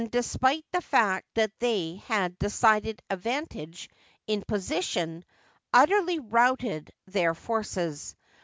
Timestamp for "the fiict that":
0.71-1.51